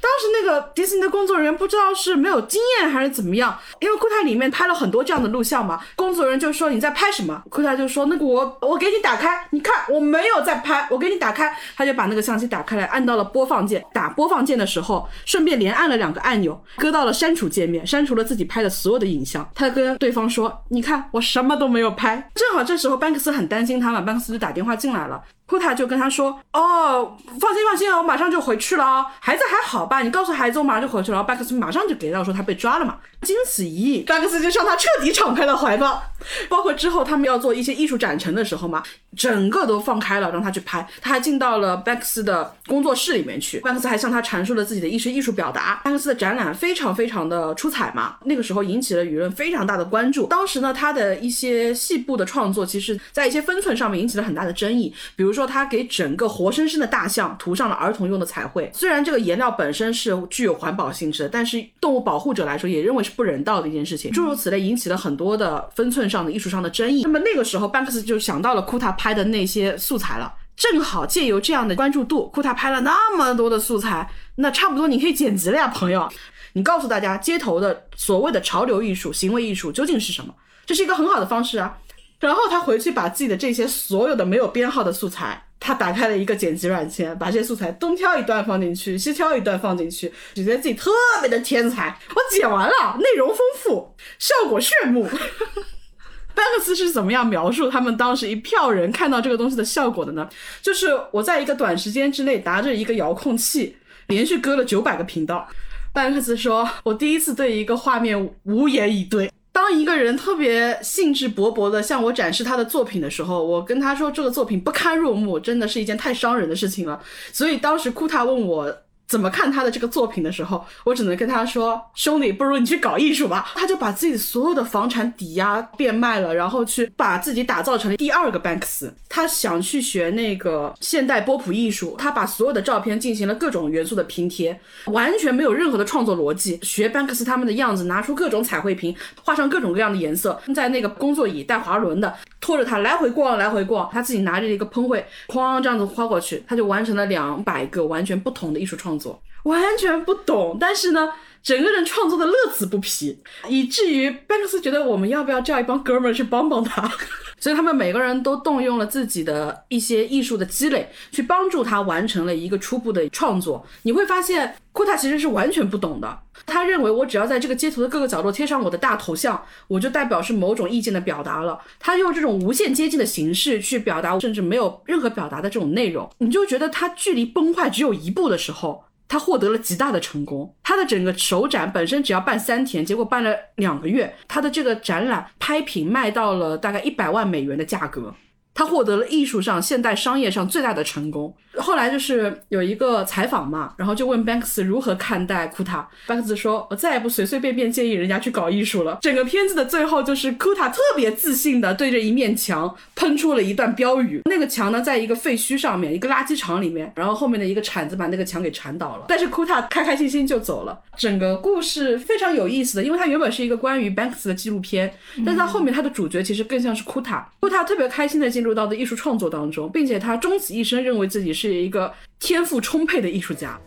[0.00, 7.42] 当时那个迪士尼的工作人员不知道是没有经验还是怎么样，因为库塔里面拍了很多这样的录像嘛，工作人员就说你在拍什么？
[7.50, 19.48] 库塔就说那个我我给你打开，你看我没有在拍，我给你打开，他就把那个相机打开来，按到了播放键，打播放键的时候顺便连按了两个按钮，搁到了删除界面，删除了自己拍的所有的影像。
[19.54, 22.30] 他跟对方说，你看我什么都没有拍。
[22.34, 25.22] 正好这时候班克斯很担心他嘛，班克斯就打电话进来了。
[25.50, 29.04] 库塔就跟他说：“哦，放心放心啊，我马上就回去了。
[29.18, 30.00] 孩子还好吧？
[30.00, 32.98] 你告诉孩子我马上就回去了。”然后巴克斯马上就给到说他被抓了嘛。
[33.22, 36.00] 经此一役，巴克斯就向他彻底敞开了怀抱。
[36.48, 38.82] 包括之后他们要做一些艺术展陈的时候嘛，
[39.16, 40.86] 整个都放开了让他去拍。
[41.02, 45.80] 他还进到了巴克斯的工作室里面去，巴克斯还向他阐述了自己的一些艺术表达。
[45.84, 50.26] 巴克斯的展览非常非常的出彩嘛，那个时候引起了舆论非常大的关注。
[50.28, 55.39] 当时呢，他的一些细部的创作，其实在一些分寸上面引起了很大的争议，比如说。
[55.40, 64.12] 说他给整个活生生的大象涂上了儿童用的彩绘，虽然这个颜料本身是具有环保性质的，但是动物保护者来说也认为是不人道的一件事情。
[64.12, 67.00] 诸如此类，引起了很多的分寸上的艺术上的争议。
[67.04, 76.06] 那么那个时候，班克斯就想到了库塔拍的那些素材了，正好借由这样的关注度，库塔拍了那么多的素材，那差不多你可以剪辑了呀，朋友。
[76.52, 80.34] 你告诉大家，街头的所谓的潮流艺术、行为艺术究竟是什么？
[80.66, 81.78] 这是一个很好的方式啊。
[82.20, 90.90] 然后他回去把自己的这些所有的没有编号的素材，他打开了一个剪辑软件，把这些素材东挑一段放进去，西挑一段放进去，觉得自己特
[91.22, 91.98] 别的天才。
[92.10, 95.08] 我剪完了，内容丰富，效果炫目。
[96.32, 100.28] 班克斯是怎么样描述他们当时一票人看到这个东西的效果的呢？
[100.62, 105.48] 就是我在一个短时间之内拿着一个遥控器，连续割了九百个频道。
[105.92, 117.02] 班克斯说：“我第一次对一个画面无言以对。”当一个人特别兴致勃勃地向我展示他的作品的时候，我跟他说这个作品不堪入目，真的是一件太伤人的事情了。
[117.32, 118.76] 所以当时库塔问我。
[119.10, 123.50] 怎么看他的这个作品的时候，我只能跟他说：“兄弟，不如你去搞艺术吧。
[123.58, 128.94] ”他就把自己所有的房产抵押变卖了，然后去把自己打造成了第二个班克斯。
[129.08, 136.60] 他想去学那个现代波普艺术，他把所有的照片进行了各种元素的拼贴，完全没有任何的创作逻辑。
[136.62, 138.94] 学班克斯他们的样子，拿出各种彩绘屏，
[139.24, 143.90] 画上各种各样的颜色，在那个工作椅带滑轮的拖着他来回逛，来回逛。
[143.92, 148.99] 他自己拿着一个喷绘，哐这样子画过去，他就完成了两百个完全不同的艺术创作。
[149.44, 151.10] 完全不懂，但是呢，
[151.42, 156.90] 整个人创作的乐此不疲，以至于班克斯觉得我们要不要叫一帮哥们儿去帮帮他？
[157.40, 163.66] 所以他们每个人都动用了自己的一些艺术的积累，去帮助他完成了一个初步的创作。
[163.84, 166.18] 你会发现，库塔其实是完全不懂的。
[166.44, 171.58] 他认为我只要在这个街头的各个角落贴上我的大头像，我就代表是某种意见的表达了。
[171.78, 178.84] 他用这种无限接近的形式去表达，甚至没有任何表达的这种内容，你就觉得他距离崩坏只有一步的时候。
[179.10, 188.14] 他获得了极大的成功，他的整个首展本身只要办三天，结果办了两个月，他的这个展览拍品卖到了大概一百万美元的价格。
[188.54, 191.34] 他获得了艺术上、现代商业上最大的成功。
[191.56, 195.88] 后来就是有一个采访嘛，然后就问 Banks 如何看待库塔。
[196.06, 204.22] Banks 说：“我再也不随随便便建议人家去搞艺术了。”整个片子的最后就是库塔特别自信的对着一面墙喷出了一段标语。
[204.26, 209.06] 那个墙呢，在一个废墟上面，一个垃圾场里面，然后后面的一个铲子把那个墙给铲倒了。
[209.08, 210.78] 但是库塔开开心心就走了。
[210.96, 214.94] 整个故事非常有意思的，因为它原本是一个关于 Banks 的纪录片，
[215.26, 217.28] 但是它后面它的主角其实更像是库塔。
[217.40, 218.49] 库塔特别开心的进入。
[218.49, 223.59] 入到的艺术创作当中，并且他终其一生认为自己是一个天赋充沛的艺术家。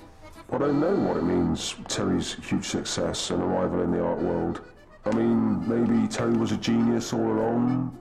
[0.51, 4.61] I don't know what it means, Terry's huge success and arrival in the art world.
[5.05, 7.93] I mean, maybe Terry was a genius all along.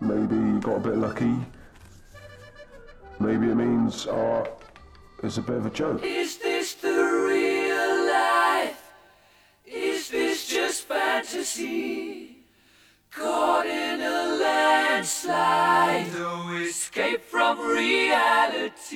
[0.00, 1.34] Maybe he got a bit lucky.
[3.20, 4.48] Maybe it means art
[5.22, 6.02] is a bit of a joke.
[6.04, 8.80] Is this the real life?
[9.64, 12.44] Is this just fantasy?
[13.10, 13.91] Caught in
[15.03, 18.93] landslide, no escape from reality.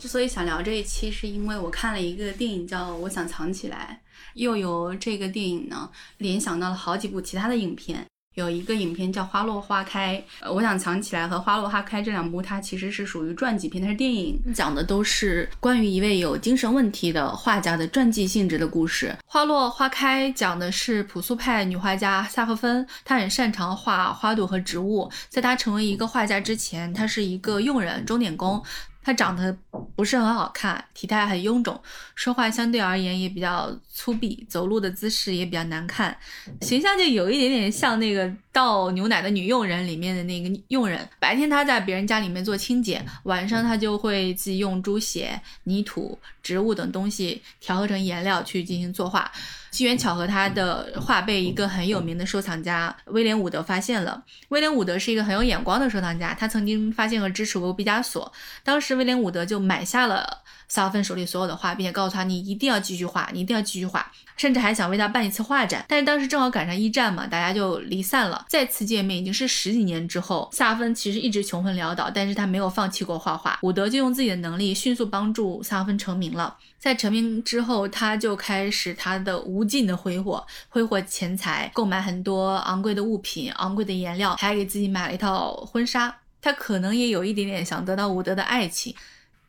[0.00, 4.02] 之所以想聊这一期，是因为我看了一个电影叫《我想藏起来》，
[4.34, 8.04] 又由这个电影呢联想到了好几部其他的影片。
[8.38, 19.08] 有一个影片叫《花落花开》，呃，我想藏起来和《花落花开》这两部，它其实是属于传记片，它是电影，讲的都是关于一位有精神问题的画家的传记性质的故事。
[19.26, 25.10] 《花落花开》讲的是朴素派女画家萨赫芬，她很擅长画花朵和植物。
[25.28, 28.62] 在她成为一个画家之前，她是一个佣人、钟点工。
[29.02, 29.56] 他长得
[29.96, 31.80] 不是很好看，体态很臃肿，
[32.14, 36.16] 说话相对而言也比较粗鄙，走路的姿势也比较难看，
[36.60, 41.08] 形象就有一点点像那个倒牛奶的女佣人里面的那个佣人。
[41.18, 49.30] 白天他在别人家里面做清洁，晚上他就会自己用猪血、泥土、植物等东西调和成颜料去进行作画。
[49.70, 54.22] 机缘巧合，他的画被一个很有名的收藏家威廉伍德发现了。
[54.48, 58.32] 威廉伍德是一个很有眼光的收藏家，他曾经发现和支持过毕加索。
[58.62, 65.84] 当时威廉伍德就买下了萨芬手里所有的画，并且告诉他：“你一定要继续画，你一定要继续画。”甚至还想为他办一次画展。
[65.88, 68.46] 但是当时正好赶上一战嘛，大家就离散了。
[68.48, 70.48] 再次见面已经是十几年之后。
[70.52, 73.58] 萨芬其实一直穷困潦倒，但是他没有放弃过画画。
[73.62, 76.56] 伍德就用自己的能力迅速帮助萨芬成名了。
[76.78, 86.14] 在成名之后，他就开始他的无尽的挥霍，挥霍钱财，购买很多昂贵的物品、昂贵的颜料，还给自己买了一套婚纱。
[86.40, 88.94] 他可能也有一点点想得到伍德的爱情，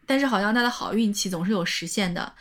[0.10, 2.34] 但是好像他的好运气总是有实现的。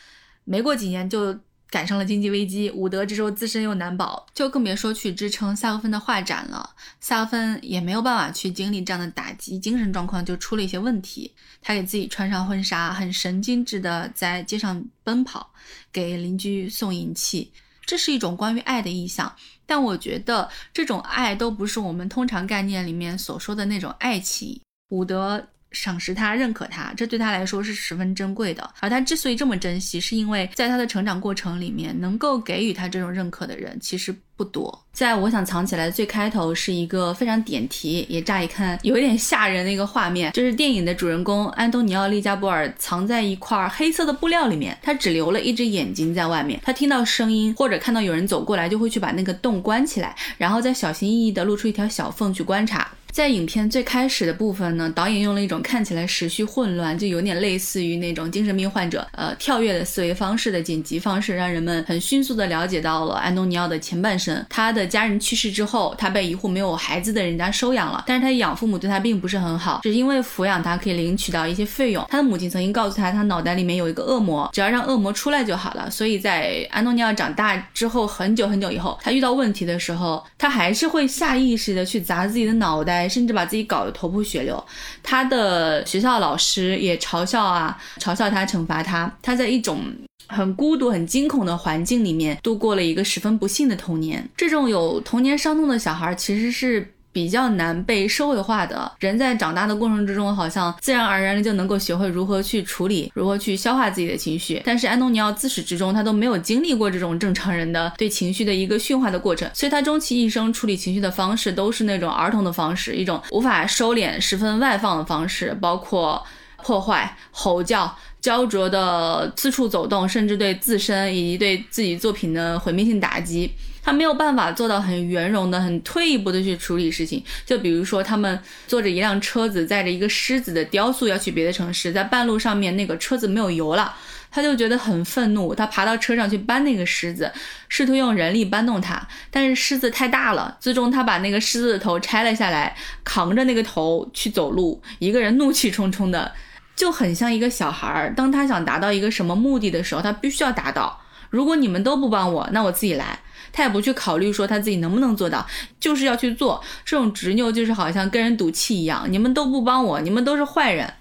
[0.44, 1.38] 没过几年就
[1.68, 6.70] 赶上了经济危机，伍德这时候自身又难保，就更别说去支撑萨格芬的画展了。
[6.98, 11.30] 萨格芬也没有办法去经历这样的打击，精神状况就出了一些问题。
[11.60, 15.52] 他给自己穿上婚纱，很神经质的在街上奔跑，
[15.92, 17.52] 给邻居送银器。
[17.84, 24.58] 这是一种关于爱的意象，但我觉得这种爱都不是我们通常概念里面所说的那种爱情。
[24.88, 25.46] 伍德。
[25.72, 28.68] 赏识他，认可他，这对他来说是十分珍贵的。
[28.80, 34.86] 而他之所以这么珍惜，是因为在他的成长过程里面，能够给予他这种认可的人其实不多。
[34.92, 46.60] 在我想藏起来最开头是一个非常点题，也乍一看有一点吓人的一个画面，就是电影的主人公安东尼奥·利加波尔藏在一块黑色的布料里面，他只留了一只眼睛在外面。
[46.64, 52.90] 他听到声音或者看到有人走过来，就会去把那个洞关起来，然后再小心翼翼地露出一条小缝去观察。
[53.11, 64.46] 在影片最开始的部分呢，导演用了一种看起来时序混乱，就有点类似于那种精神病患者呃跳跃的思维方式的剪辑方式，让人们很迅速的了解到了安东尼奥的前半生。
[64.48, 72.06] 他的家人去世之后，他被一户没有孩子的人家收养了，但是他养父母对他并不是很好，只因为抚养他可以领取到一些费用。
[72.09, 75.90] 他的母亲曾经告诉他，他脑袋里面有一个恶魔，只要让恶魔出来就好了。
[75.90, 82.97] 所以在安东尼奥长大之后很久很久以后，他遇到问题的时候，他还是会下意识的去砸自己的脑袋。
[83.07, 84.64] 甚至把自己搞得头破血流，
[85.03, 89.14] 他的学校老师也嘲笑啊，嘲笑他，惩罚他。
[89.20, 89.82] 他在一种
[90.28, 94.26] 很孤独、很惊恐的环境里面度过了一个十分不幸的童年。
[94.34, 96.94] 这种有童年伤痛的小孩，其实是。
[97.12, 104.62] 比较难被社会化的人，在长大的过程之中，好像自然而然的就能够学会如何去处理，如何去消化自己的情绪。
[104.64, 116.24] 但是安东尼奥自始至终他都没有经历过这种正常人的对情绪的一个驯化的过程，所以他终其一生处理情绪的方式都是那种儿童的方式，一种无法收敛、十分外放的方式，包括
[116.64, 123.50] 破坏、吼叫、焦灼的四处走动，甚至对自身以及对自己作品的毁灭性打击。
[123.89, 127.24] 他没有办法做到很圆融的、很退一步的去处理事情。
[127.47, 133.95] 就比如说，他们坐着一辆车子，载着一个狮子的雕塑要去别的城市，在半路上面那个车子没有油了，
[134.30, 135.55] 他就觉得很愤怒。
[135.55, 137.32] 他爬到车上去搬那个狮子，
[137.70, 140.59] 试图用人力搬动它，但是狮子太大了。
[140.61, 146.30] 最终，他把那个狮子的头拆了下来，扛着那个头去走路，一个人怒气冲冲的，
[146.76, 148.12] 就很像一个小孩儿。
[148.14, 151.01] 当他想达到一个什么目的的时候，他必须要达到。
[151.30, 153.18] 如果你们都不帮我，那我自己来。
[153.53, 155.46] 他也不去考虑说他自己能不能做到，
[155.80, 156.62] 就是要去做。
[156.84, 160.92] 这种执拗就是好像跟人赌气一样，你们都不帮我，你们都是坏人。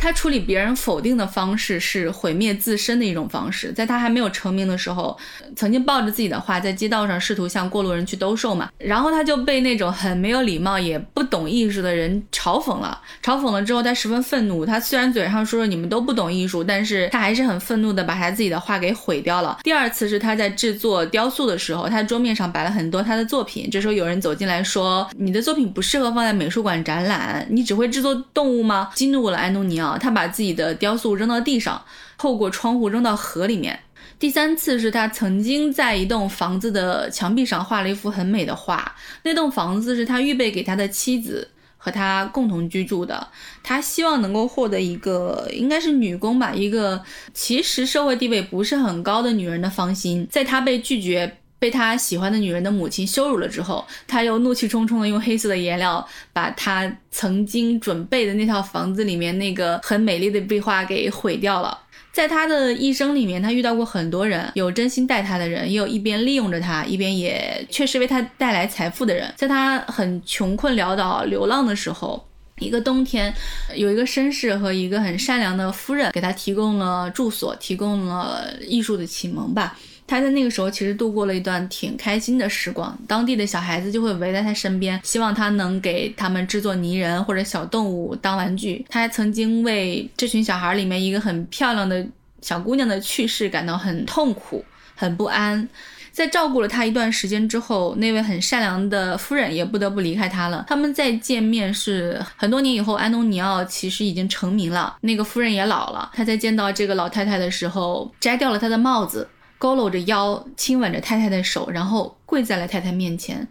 [0.00, 3.70] 他处理别人否定的方式是毁灭自身的一种方式。
[3.70, 5.16] 在他还没有成名的时候，
[5.54, 12.98] 曾经抱着自己的画在街道上试图向过路人去兜售嘛，然后他就被那种很没有礼貌也不懂艺术的人嘲讽了。
[13.22, 14.64] 嘲讽了之后，他十分愤怒。
[14.64, 19.58] 他虽然嘴上说说你们都不懂艺术，但是他还是很愤怒的把他自己的画给毁掉了。
[19.62, 23.68] 第二次是他在制作雕塑的时候，他桌面上摆了很多他的作品。
[23.70, 29.89] 这时候有人走进来说：“你的作品不适合放在美术馆展览，你只会制作动物吗？”激怒了安东尼奥。
[29.98, 31.84] 他把自己的雕塑扔到地上，
[32.18, 33.80] 透过窗户扔到河里面。
[34.18, 43.28] 第三次是他曾经在一栋房子的墙壁上画了一幅很美的画，那栋房子是他预备给他的妻子和他共同居住的。
[43.62, 50.26] 他希望能够获得一个应该是女工吧，一个其实社会地位不是很高的女人的芳心。
[50.30, 51.38] 在他被拒绝。
[51.60, 61.78] 被他喜欢的女人的母亲羞辱了之后，他又怒气冲冲的用黑色的颜料把他曾经准备的那套房子里面那个很美丽的壁画给毁掉了。
[62.12, 69.32] 在他的一生里面，他遇到过很多人，有真心待他的人，也有一边利用着他，一边也确实为他带来财富的人。
[69.36, 72.26] 在他很穷困潦倒、流浪的时候。
[72.58, 73.32] 一个冬天，
[73.74, 79.78] 有一个绅士和一个很善良的夫人给他提供了住所，提供了艺术的启蒙吧。
[80.10, 88.84] 他在那个时候其实度过了一段挺开心的时光，当地的小孩子就会围在他身边，希望他能给他们制作泥人或者小动物当玩具。
[88.88, 92.04] 他还曾经为这群小孩里面一个很漂亮的
[92.42, 94.64] 小姑娘的去世感到很痛苦、
[94.96, 95.68] 很不安。
[96.10, 100.64] 在照顾了他一段时间之后，那位很善良的夫人也不得不离开他了。
[100.66, 106.10] 他们再见面是很多年以后，安东尼奥其实已经成名了，那个夫人也老了。
[106.12, 109.28] 他在见到这个老太太的时候，摘掉了她的帽子。
[109.60, 113.46] 佝偻着腰，亲吻着太太的手，然后跪在了太太面前。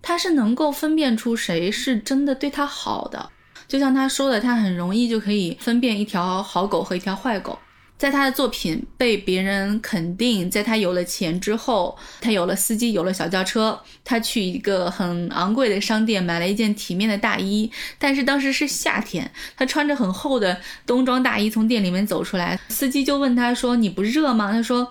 [0.00, 3.30] 他是能够分辨出谁是真的对他好的，
[3.68, 7.58] 就像他说的，他很容易就可以分辨一条好狗和一条坏狗。
[7.98, 24.90] 在他的作品被别人肯定，在他有了钱之后，他有了司机，有了小轿车，他去一个很昂贵的商店买了一件体面的大衣，但是当时是夏天，他穿着很厚的冬装大衣从店里面走出来，司机就问他说：“你不热吗？”他说。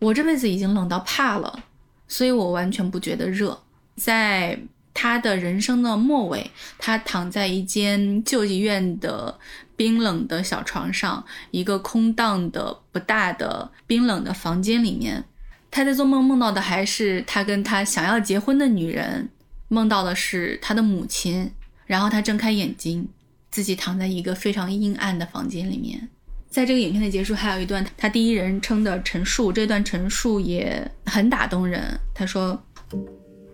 [0.00, 1.62] 我这辈子已经冷到怕了，
[2.08, 3.62] 所以我完全不觉得热。
[3.96, 4.58] 在
[4.92, 9.38] 他的人生的末尾，他躺在一间救济院的
[9.76, 15.22] 冰冷的小床上，一个空荡的不大的冰冷的房间里面。
[15.70, 19.28] 他在做梦，梦到的还是他跟他想要结婚的女人，
[19.68, 21.52] 梦到的是他的母亲。
[21.86, 23.08] 然后他睁开眼睛，
[23.50, 26.08] 自己躺在一个非常阴暗的房间里面。
[26.50, 31.80] 在这个影片的结束，还有一段他第一人称的陈述，这段陈述也很打动人。
[32.12, 32.60] 他说：“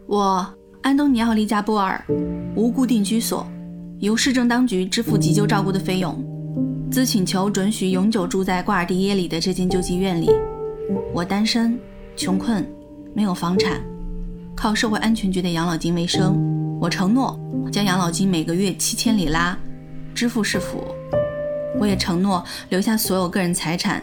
[0.09, 0.49] 我
[0.81, 2.03] 安东尼奥·利加波尔，
[2.57, 3.47] 无固定居所，
[3.99, 6.25] 由市政当局支付急救照顾的费用，
[6.91, 10.31] 兹请求准许永久住在瓜尔迪耶里的这间救济院里。
[11.13, 11.79] 我单身，
[12.17, 12.67] 穷困，
[13.15, 13.79] 没有房产，
[14.57, 16.35] 靠社会安全局的养老金为生。
[16.81, 17.39] 我承诺
[17.71, 19.59] 将养老金每个月七千里拉
[20.15, 20.83] 支付市府。”
[21.79, 24.03] 我也承诺留下所有个人财产，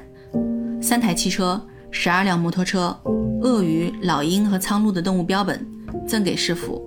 [0.82, 1.61] 三台汽车，
[1.91, 2.95] 十二辆摩托车，
[3.41, 5.65] 鳄鱼、老鹰和苍鹭的动物标本，
[6.07, 6.82] 赠给师傅，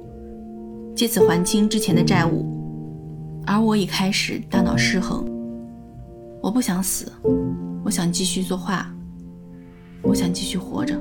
[0.94, 2.46] 借此还清之前的债务。
[3.46, 5.24] 而我已开始大脑失衡，
[6.40, 7.12] 我不想死，
[7.84, 8.86] 我想继续作画，
[10.02, 10.98] 我想继续活着，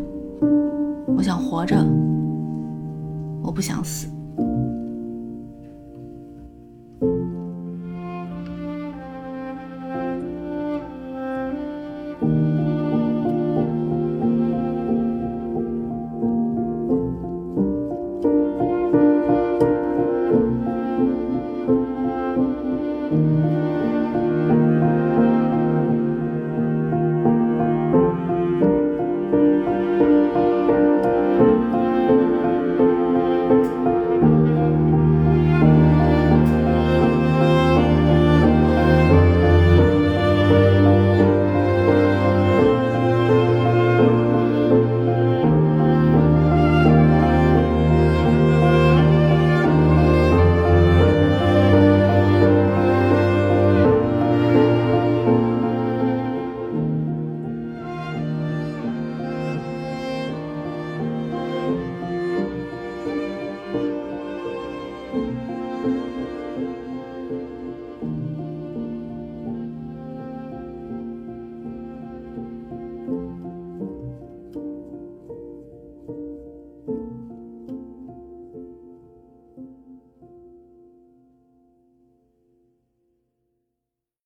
[1.17, 1.75] 我想活着，
[3.41, 4.07] 我不想死。